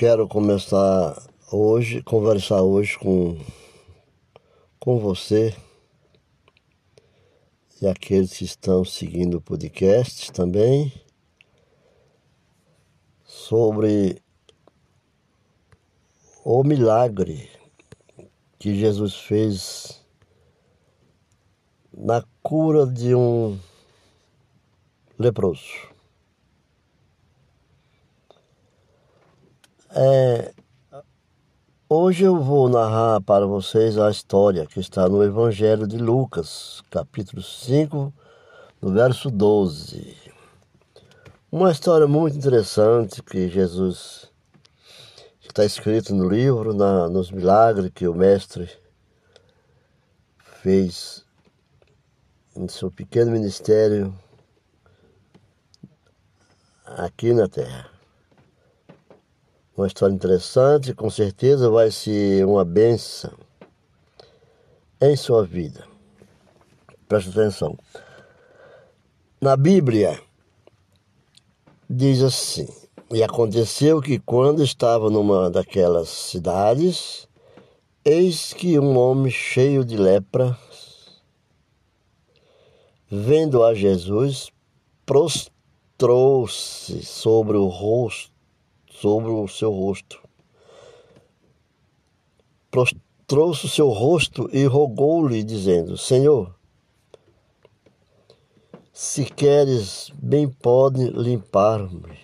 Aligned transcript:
quero 0.00 0.26
começar 0.26 1.22
hoje, 1.52 2.02
conversar 2.02 2.62
hoje 2.62 2.98
com, 2.98 3.38
com 4.78 4.98
você 4.98 5.54
e 7.82 7.86
aqueles 7.86 8.32
que 8.32 8.44
estão 8.46 8.82
seguindo 8.82 9.34
o 9.34 9.42
podcast 9.42 10.32
também 10.32 10.90
sobre 13.26 14.22
o 16.42 16.64
milagre 16.64 17.50
que 18.58 18.74
Jesus 18.74 19.16
fez 19.16 20.02
na 21.92 22.24
cura 22.42 22.86
de 22.86 23.14
um 23.14 23.60
leproso. 25.18 25.90
É, 29.92 30.54
hoje 31.88 32.22
eu 32.22 32.40
vou 32.40 32.68
narrar 32.68 33.20
para 33.22 33.44
vocês 33.44 33.98
a 33.98 34.08
história 34.08 34.64
que 34.64 34.78
está 34.78 35.08
no 35.08 35.20
Evangelho 35.24 35.84
de 35.84 35.98
Lucas, 35.98 36.80
capítulo 36.92 37.42
5, 37.42 38.14
no 38.80 38.92
verso 38.92 39.28
12. 39.32 40.16
Uma 41.50 41.72
história 41.72 42.06
muito 42.06 42.36
interessante 42.36 43.20
que 43.20 43.48
Jesus 43.48 44.30
está 45.40 45.64
escrito 45.64 46.14
no 46.14 46.28
livro, 46.28 46.72
na, 46.72 47.08
nos 47.08 47.32
milagres 47.32 47.90
que 47.92 48.06
o 48.06 48.14
Mestre 48.14 48.70
fez 50.62 51.24
em 52.54 52.68
seu 52.68 52.92
pequeno 52.92 53.32
ministério 53.32 54.16
aqui 56.86 57.32
na 57.32 57.48
Terra. 57.48 57.99
Uma 59.80 59.86
história 59.86 60.12
interessante, 60.12 60.92
com 60.92 61.08
certeza 61.08 61.70
vai 61.70 61.90
ser 61.90 62.44
uma 62.44 62.66
benção 62.66 63.32
em 65.00 65.16
sua 65.16 65.42
vida. 65.42 65.86
Preste 67.08 67.30
atenção. 67.30 67.78
Na 69.40 69.56
Bíblia, 69.56 70.20
diz 71.88 72.22
assim: 72.22 72.68
E 73.10 73.22
aconteceu 73.22 74.02
que 74.02 74.18
quando 74.18 74.62
estava 74.62 75.08
numa 75.08 75.48
daquelas 75.50 76.10
cidades, 76.10 77.26
eis 78.04 78.52
que 78.52 78.78
um 78.78 78.98
homem 78.98 79.32
cheio 79.32 79.82
de 79.82 79.96
lepra, 79.96 80.58
vendo 83.10 83.64
a 83.64 83.72
Jesus, 83.72 84.50
prostrou-se 85.06 87.02
sobre 87.02 87.56
o 87.56 87.66
rosto 87.68 88.39
sobre 89.00 89.30
o 89.30 89.48
seu 89.48 89.72
rosto. 89.72 90.20
Prostrou-se 92.70 93.64
o 93.64 93.68
seu 93.68 93.88
rosto 93.88 94.48
e 94.52 94.64
rogou-lhe, 94.66 95.42
dizendo: 95.42 95.96
Senhor, 95.96 96.54
se 98.92 99.24
queres, 99.24 100.12
bem 100.14 100.48
pode 100.48 101.08
limpar-me. 101.08 102.18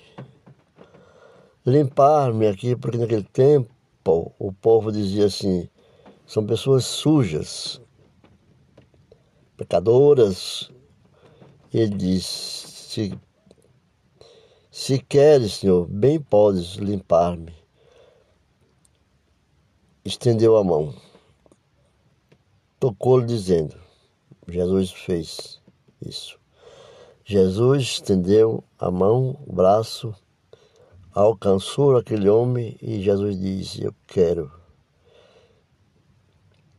Limpar-me 1.65 2.47
aqui, 2.47 2.77
porque 2.77 2.99
naquele 2.99 3.25
tempo 3.25 3.75
o 4.39 4.53
povo 4.53 4.93
dizia 4.93 5.27
assim: 5.27 5.69
são 6.27 6.45
pessoas 6.45 6.85
sujas, 6.85 7.81
pecadoras. 9.57 10.71
Ele 11.73 11.97
diz: 11.97 12.27
se 12.27 13.19
se 14.79 14.99
queres, 14.99 15.55
Senhor, 15.55 15.87
bem 15.87 16.21
podes 16.21 16.75
limpar-me. 16.75 17.51
Estendeu 20.05 20.55
a 20.59 20.63
mão. 20.63 20.95
Tocou-lhe, 22.79 23.25
dizendo: 23.25 23.75
Jesus 24.47 24.93
fez 24.93 25.63
isso. 25.99 26.39
Jesus 27.25 27.85
estendeu 27.85 28.63
a 28.79 28.91
mão, 28.91 29.41
o 29.47 29.53
braço, 29.55 30.15
alcançou 31.11 31.97
aquele 31.97 32.29
homem 32.29 32.77
e 32.83 33.03
Jesus 33.03 33.41
disse: 33.41 33.83
Eu 33.83 33.95
quero. 34.07 34.53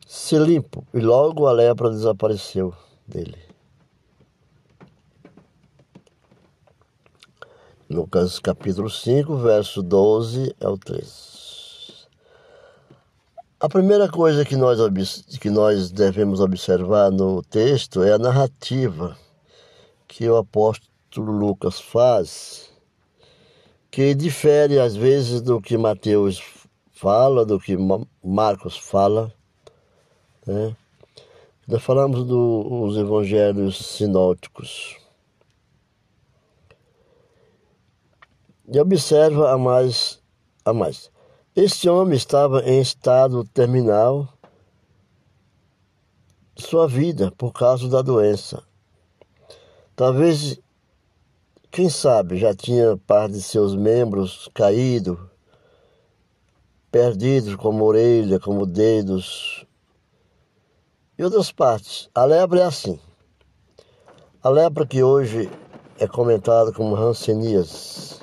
Se 0.06 0.38
limpo. 0.38 0.86
E 0.94 1.00
logo 1.00 1.48
a 1.48 1.52
lepra 1.52 1.90
desapareceu 1.90 2.76
dele. 3.08 3.47
Lucas 7.90 8.38
capítulo 8.38 8.90
5, 8.90 9.38
verso 9.38 9.82
12 9.82 10.54
ao 10.62 10.78
13. 10.78 11.08
A 13.62 13.70
primeira 13.70 14.10
coisa 14.10 14.44
que 14.44 14.58
nós, 14.58 14.78
que 15.40 15.50
nós 15.50 15.90
devemos 15.90 16.42
observar 16.42 17.10
no 17.10 17.42
texto 17.42 18.04
é 18.04 18.12
a 18.12 18.18
narrativa 18.18 19.18
que 20.06 20.28
o 20.28 20.36
apóstolo 20.36 21.32
Lucas 21.32 21.80
faz, 21.80 22.70
que 23.90 24.14
difere 24.14 24.78
às 24.80 24.94
vezes 24.94 25.40
do 25.40 25.62
que 25.62 25.78
Mateus 25.78 26.44
fala, 26.92 27.46
do 27.46 27.58
que 27.58 27.78
Marcos 28.22 28.78
fala. 28.78 29.34
Né? 30.46 30.76
Nós 31.66 31.82
falamos 31.82 32.26
dos 32.26 32.98
evangelhos 32.98 33.78
sinóticos. 33.78 35.07
E 38.70 38.78
observa 38.82 39.54
a 39.54 39.58
mais, 39.58 40.22
a 40.66 40.74
mais. 40.74 41.10
Este 41.56 41.88
homem 41.88 42.18
estava 42.18 42.62
em 42.70 42.82
estado 42.82 43.46
terminal 43.46 44.28
sua 46.58 46.86
vida 46.86 47.32
por 47.38 47.54
causa 47.54 47.88
da 47.88 48.02
doença. 48.02 48.62
Talvez, 49.96 50.60
quem 51.72 51.90
sabe, 51.90 52.38
já 52.38 52.54
tinha 52.54 52.98
parte 52.98 53.36
de 53.36 53.42
seus 53.42 53.74
membros 53.74 54.50
caído, 54.54 55.30
perdidos 56.92 57.56
como 57.56 57.86
orelha, 57.86 58.38
como 58.38 58.66
dedos 58.66 59.66
e 61.18 61.24
outras 61.24 61.54
partes. 61.54 62.10
A 62.14 62.26
lepra 62.26 62.60
é 62.60 62.64
assim. 62.64 63.00
A 64.44 64.50
lepra 64.50 64.86
que 64.86 65.02
hoje 65.02 65.50
é 65.98 66.06
comentada 66.06 66.74
como 66.74 66.96
rancenias 66.96 68.20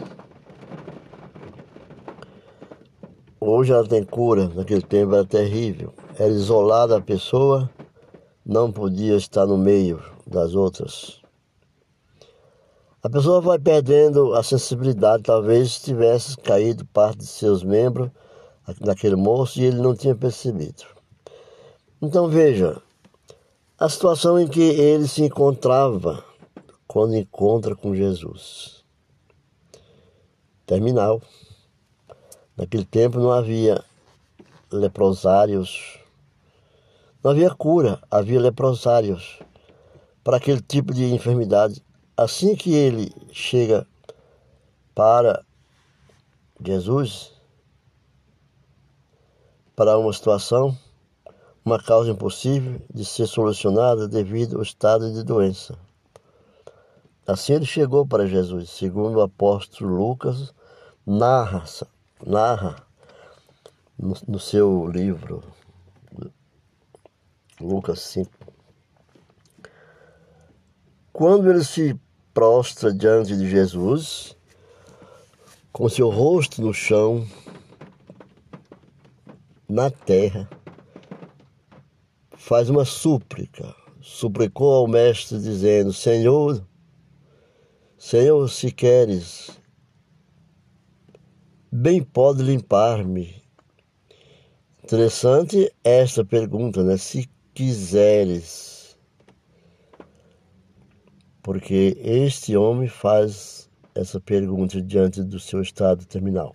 Hoje 3.46 3.74
ela 3.74 3.86
tem 3.86 4.02
cura, 4.02 4.48
naquele 4.54 4.80
tempo 4.80 5.14
era 5.14 5.26
terrível. 5.26 5.92
Era 6.18 6.30
isolada 6.30 6.96
a 6.96 7.00
pessoa, 7.00 7.68
não 8.42 8.72
podia 8.72 9.16
estar 9.16 9.44
no 9.44 9.58
meio 9.58 10.02
das 10.26 10.54
outras. 10.54 11.20
A 13.02 13.10
pessoa 13.10 13.42
vai 13.42 13.58
perdendo 13.58 14.32
a 14.32 14.42
sensibilidade, 14.42 15.24
talvez 15.24 15.78
tivesse 15.78 16.38
caído 16.38 16.86
parte 16.86 17.18
de 17.18 17.26
seus 17.26 17.62
membros 17.62 18.10
naquele 18.80 19.14
moço 19.14 19.60
e 19.60 19.64
ele 19.64 19.76
não 19.76 19.94
tinha 19.94 20.14
percebido. 20.14 20.82
Então 22.00 22.28
veja, 22.28 22.80
a 23.78 23.90
situação 23.90 24.40
em 24.40 24.48
que 24.48 24.62
ele 24.62 25.06
se 25.06 25.22
encontrava 25.22 26.24
quando 26.88 27.14
encontra 27.14 27.76
com 27.76 27.94
Jesus. 27.94 28.82
Terminal. 30.64 31.20
Naquele 32.56 32.84
tempo 32.84 33.18
não 33.18 33.32
havia 33.32 33.82
leprosários, 34.70 35.98
não 37.22 37.32
havia 37.32 37.50
cura, 37.54 38.00
havia 38.10 38.40
leprosários 38.40 39.40
para 40.22 40.36
aquele 40.36 40.60
tipo 40.60 40.94
de 40.94 41.12
enfermidade. 41.12 41.82
Assim 42.16 42.54
que 42.54 42.72
ele 42.72 43.12
chega 43.32 43.86
para 44.94 45.44
Jesus, 46.64 47.32
para 49.74 49.98
uma 49.98 50.12
situação, 50.12 50.76
uma 51.64 51.82
causa 51.82 52.10
impossível 52.10 52.80
de 52.92 53.04
ser 53.04 53.26
solucionada 53.26 54.06
devido 54.06 54.56
ao 54.56 54.62
estado 54.62 55.12
de 55.12 55.24
doença. 55.24 55.76
Assim 57.26 57.54
ele 57.54 57.64
chegou 57.64 58.06
para 58.06 58.26
Jesus, 58.26 58.70
segundo 58.70 59.16
o 59.16 59.22
apóstolo 59.22 59.96
Lucas 59.96 60.54
narra 61.06 61.64
narra 62.24 62.76
no, 63.98 64.14
no 64.28 64.38
seu 64.38 64.86
livro, 64.86 65.42
Lucas 67.60 68.00
5. 68.00 68.30
Quando 71.12 71.50
ele 71.50 71.64
se 71.64 71.98
prostra 72.32 72.92
diante 72.92 73.36
de 73.36 73.48
Jesus, 73.48 74.36
com 75.72 75.88
seu 75.88 76.10
rosto 76.10 76.60
no 76.60 76.74
chão, 76.74 77.26
na 79.68 79.90
terra, 79.90 80.48
faz 82.36 82.68
uma 82.68 82.84
súplica, 82.84 83.74
suplicou 84.00 84.74
ao 84.74 84.88
Mestre, 84.88 85.38
dizendo: 85.38 85.92
Senhor, 85.92 86.64
Senhor, 87.96 88.48
se 88.50 88.70
queres, 88.70 89.58
bem 91.74 92.02
pode 92.02 92.42
limpar-me? 92.42 93.42
Interessante 94.82 95.72
esta 95.82 96.24
pergunta, 96.24 96.84
né? 96.84 96.96
Se 96.96 97.28
quiseres. 97.52 98.96
Porque 101.42 101.98
este 102.00 102.56
homem 102.56 102.88
faz 102.88 103.68
essa 103.94 104.20
pergunta 104.20 104.80
diante 104.80 105.22
do 105.22 105.40
seu 105.40 105.60
estado 105.60 106.06
terminal. 106.06 106.54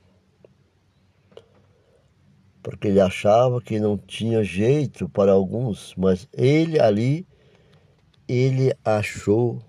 Porque 2.64 2.88
ele 2.88 3.02
achava 3.02 3.62
que 3.62 3.80
não 3.80 3.98
tinha 3.98 4.44
jeito 4.44 5.10
para 5.10 5.34
alguns, 5.34 5.94
mas 5.98 6.28
ele 6.34 6.80
ali, 6.80 7.28
ele 8.28 8.74
achou 8.86 9.62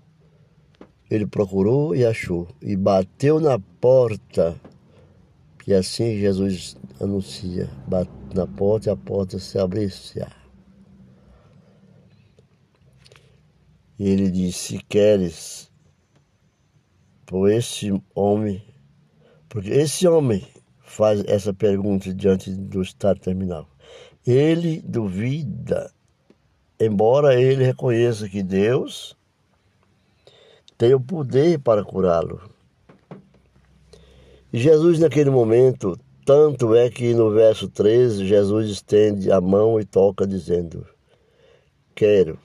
ele 1.11 1.27
procurou 1.27 1.93
e 1.93 2.05
achou, 2.05 2.47
e 2.61 2.73
bateu 2.73 3.37
na 3.37 3.59
porta. 3.59 4.55
E 5.67 5.73
assim 5.73 6.17
Jesus 6.17 6.75
anuncia: 6.99 7.69
bate 7.87 8.11
na 8.33 8.47
porta 8.47 8.89
e 8.89 8.91
a 8.91 8.95
porta 8.95 9.37
se 9.37 9.57
abre-se. 9.59 10.19
E 13.99 14.09
ele 14.09 14.31
disse: 14.31 14.77
Se 14.77 14.83
queres, 14.83 15.71
por 17.25 17.51
esse 17.51 17.91
homem, 18.15 18.63
porque 19.47 19.69
esse 19.69 20.07
homem 20.07 20.45
faz 20.79 21.23
essa 21.25 21.53
pergunta 21.53 22.13
diante 22.13 22.51
do 22.51 22.81
estado 22.81 23.19
terminal. 23.19 23.69
Ele 24.25 24.81
duvida, 24.81 25.91
embora 26.79 27.39
ele 27.39 27.63
reconheça 27.63 28.27
que 28.27 28.43
Deus 28.43 29.15
tem 30.77 30.93
o 30.93 30.99
poder 30.99 31.59
para 31.59 31.83
curá-lo. 31.83 32.41
Jesus, 34.53 34.99
naquele 34.99 35.29
momento, 35.29 35.97
tanto 36.25 36.75
é 36.75 36.89
que 36.89 37.13
no 37.13 37.31
verso 37.31 37.69
13, 37.69 38.25
Jesus 38.27 38.69
estende 38.69 39.31
a 39.31 39.39
mão 39.39 39.79
e 39.79 39.85
toca, 39.85 40.27
dizendo: 40.27 40.85
Quero. 41.95 42.37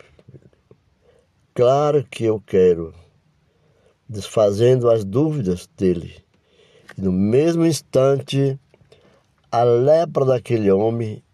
Claro 1.53 2.07
que 2.09 2.25
eu 2.25 2.41
quero. 2.41 2.95
Desfazendo 4.09 4.89
as 4.89 5.05
dúvidas 5.05 5.69
dele. 5.77 6.15
E 6.97 7.01
no 7.01 7.11
mesmo 7.11 7.67
instante, 7.67 8.57
a 9.51 9.65
lepra 9.65 10.25
daquele 10.25 10.71
homem, 10.71 11.25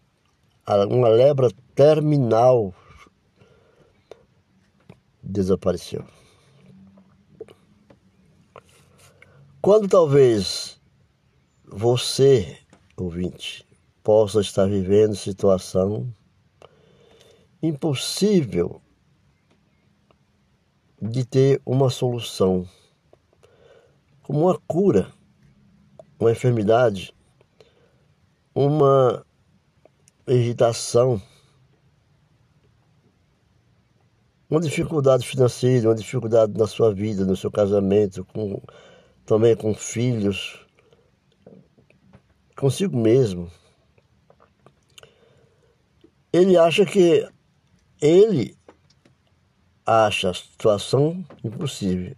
uma 0.89 1.09
lepra 1.09 1.51
terminal, 1.75 2.75
desapareceu. 5.23 6.03
Quando 9.63 9.87
talvez 9.87 10.77
você, 11.65 12.59
ouvinte, 12.97 13.65
possa 14.03 14.41
estar 14.41 14.67
vivendo 14.67 15.15
situação 15.15 16.13
impossível 17.63 18.83
de 21.01 21.25
ter 21.25 21.63
uma 21.65 21.91
solução, 21.91 22.69
como 24.25 24.47
uma 24.47 24.59
cura, 24.67 25.13
uma 26.19 26.33
enfermidade, 26.33 27.15
uma 28.53 29.25
irritação, 30.27 31.23
uma 34.51 34.61
dificuldade 34.61 35.25
financeira, 35.25 35.89
uma 35.89 35.95
dificuldade 35.95 36.53
na 36.59 36.67
sua 36.67 36.93
vida, 36.93 37.25
no 37.25 37.37
seu 37.37 37.49
casamento, 37.49 38.25
com 38.25 38.61
também 39.33 39.57
com 39.57 39.73
filhos, 39.73 40.61
consigo 42.55 42.99
mesmo. 42.99 43.51
Ele 46.31 46.55
acha 46.55 46.85
que 46.85 47.27
ele 47.99 48.55
acha 49.87 50.29
a 50.29 50.35
situação 50.35 51.25
impossível. 51.43 52.15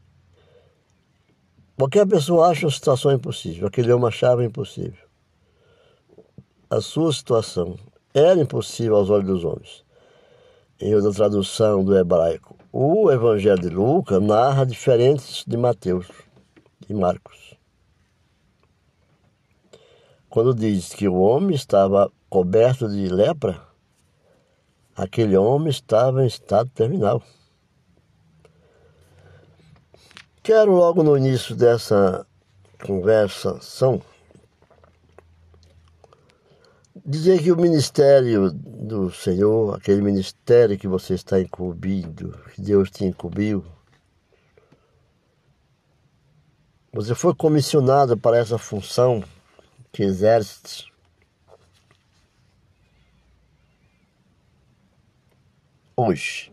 Qualquer 1.77 2.05
pessoa 2.05 2.49
acha 2.49 2.67
a 2.67 2.71
situação 2.73 3.13
impossível, 3.13 3.69
aquele 3.69 3.93
homem 3.93 4.09
achava 4.09 4.45
impossível. 4.45 5.07
A 6.69 6.81
sua 6.81 7.13
situação 7.13 7.79
era 8.13 8.41
impossível 8.41 8.97
aos 8.97 9.09
olhos 9.09 9.29
dos 9.29 9.45
homens. 9.45 9.85
Em 10.81 10.93
outra 10.97 11.13
tradução 11.13 11.85
do 11.85 11.97
hebraico, 11.97 12.59
o 12.73 13.09
Evangelho 13.09 13.61
de 13.61 13.69
Lucas 13.69 14.21
narra 14.21 14.67
diferentes 14.67 15.45
de 15.47 15.57
Mateus 15.57 16.09
de 16.81 16.95
Marcos. 16.95 17.57
Quando 20.29 20.55
diz 20.55 20.95
que 20.95 21.07
o 21.07 21.15
homem 21.15 21.55
estava 21.55 22.11
coberto 22.29 22.89
de 22.89 23.09
lepra, 23.09 23.61
aquele 24.97 25.37
homem 25.37 25.71
estava 25.71 26.25
em 26.25 26.27
estado 26.27 26.71
terminal. 26.71 27.23
Quero 30.43 30.73
logo 30.73 31.03
no 31.03 31.17
início 31.17 31.55
dessa 31.55 32.27
conversação 32.85 34.03
dizer 37.05 37.43
que 37.43 37.53
o 37.53 37.57
ministério 37.57 38.51
do 38.53 39.11
Senhor, 39.11 39.77
aquele 39.77 40.01
ministério 40.01 40.79
que 40.79 40.89
você 40.89 41.15
está 41.15 41.41
incumbido, 41.41 42.39
que 42.55 42.63
Deus 42.63 42.91
te 42.91 43.05
incumbiu, 43.05 43.65
Você 46.95 47.13
foi 47.13 47.35
comissionado 47.35 48.17
para 48.17 48.39
essa 48.39 48.57
função 48.57 49.21
que 49.93 50.05
exerce. 50.05 50.85
Hoje, 55.97 56.53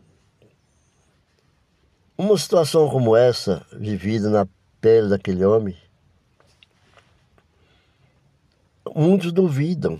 uma 2.17 2.35
situação 2.39 2.89
como 2.89 3.15
essa, 3.15 3.63
vivida 3.71 4.31
na 4.31 4.47
pele 4.79 5.09
daquele 5.09 5.45
homem, 5.45 5.77
muitos 8.95 9.31
duvidam. 9.31 9.99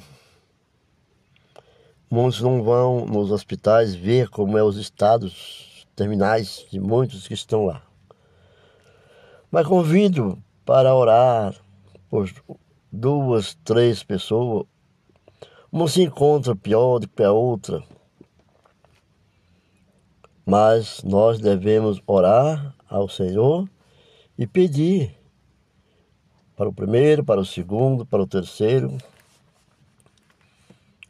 Muitos 2.10 2.42
não 2.42 2.64
vão 2.64 3.06
nos 3.06 3.30
hospitais 3.30 3.94
ver 3.94 4.28
como 4.28 4.58
é 4.58 4.64
os 4.64 4.78
estados 4.78 5.86
terminais 5.96 6.66
de 6.72 6.80
muitos 6.80 7.28
que 7.28 7.36
estão 7.36 7.68
lá. 7.68 7.91
Mas 9.52 9.68
convido 9.68 10.42
para 10.66 10.96
orar 10.96 11.54
por 12.10 12.32
duas, 12.90 13.54
três 13.66 14.02
pessoas. 14.02 14.66
Uma 15.70 15.90
se 15.90 16.02
encontra 16.02 16.56
pior 16.56 17.00
do 17.00 17.10
que 17.10 17.22
a 17.22 17.34
outra. 17.34 17.84
Mas 20.46 21.04
nós 21.04 21.42
devemos 21.42 22.02
orar 22.08 22.74
ao 22.90 23.10
Senhor 23.10 23.70
e 24.38 24.48
pedir 24.48 25.20
para 26.56 26.70
o 26.70 26.74
primeiro, 26.74 27.24
para 27.24 27.42
o 27.42 27.46
segundo, 27.46 28.06
para 28.06 28.22
o 28.22 28.28
terceiro. 28.28 28.98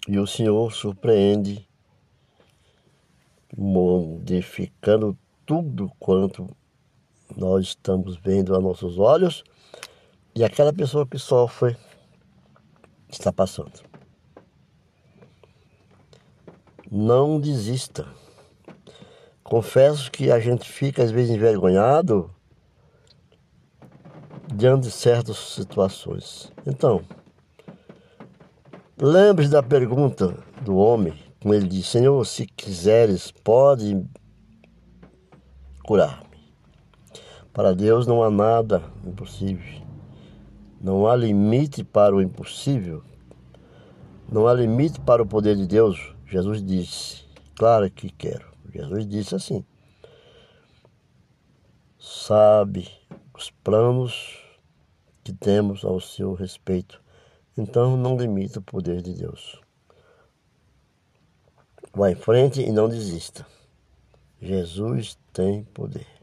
E 0.08 0.18
o 0.18 0.26
Senhor 0.26 0.74
surpreende, 0.74 1.68
modificando 3.56 5.16
tudo 5.46 5.92
quanto 6.00 6.50
nós 7.36 7.68
estamos 7.68 8.18
vendo 8.18 8.56
a 8.56 8.60
nossos 8.60 8.98
olhos 8.98 9.44
e 10.36 10.44
aquela 10.44 10.72
pessoa 10.72 11.06
que 11.06 11.18
sofre 11.18 11.76
está 13.10 13.32
passando. 13.32 13.82
Não 16.90 17.40
desista. 17.40 18.08
Confesso 19.44 20.12
que 20.12 20.32
a 20.32 20.40
gente 20.40 20.70
fica 20.70 21.04
às 21.04 21.12
vezes 21.12 21.36
envergonhado 21.36 22.34
diante 24.54 24.84
de 24.84 24.92
certas 24.92 25.38
situações. 25.38 26.52
Então, 26.66 27.02
lembre 28.98 29.46
se 29.46 29.52
da 29.52 29.64
pergunta 29.64 30.38
do 30.62 30.76
homem, 30.76 31.14
como 31.42 31.54
ele 31.54 31.68
diz: 31.68 31.88
Senhor, 31.88 32.26
se 32.26 32.46
quiseres, 32.46 33.32
pode 33.32 34.02
curar. 35.84 36.31
Para 37.54 37.76
Deus 37.76 38.08
não 38.08 38.24
há 38.24 38.30
nada 38.30 38.82
impossível. 39.06 39.82
Não 40.80 41.08
há 41.08 41.16
limite 41.16 41.84
para 41.84 42.16
o 42.16 42.22
impossível. 42.22 43.04
Não 44.32 44.48
há 44.48 44.54
limite 44.54 45.00
para 45.02 45.22
o 45.22 45.26
poder 45.26 45.58
de 45.58 45.68
Deus. 45.68 46.16
Jesus 46.26 46.64
disse: 46.64 47.26
Claro 47.56 47.92
que 47.92 48.10
quero. 48.10 48.48
Jesus 48.74 49.06
disse 49.06 49.36
assim: 49.36 49.66
Sabe 52.00 52.90
os 53.34 53.52
planos 53.52 54.40
que 55.24 55.34
temos 55.34 55.84
ao 55.84 56.00
seu 56.00 56.34
respeito. 56.34 57.02
Então 57.58 57.98
não 57.98 58.18
limita 58.18 58.60
o 58.60 58.64
poder 58.64 59.02
de 59.02 59.14
Deus. 59.14 59.60
Vá 61.94 62.10
em 62.10 62.16
frente 62.16 62.62
e 62.62 62.72
não 62.72 62.88
desista. 62.88 63.46
Jesus 64.42 65.20
tem 65.34 65.66
poder. 65.66 66.21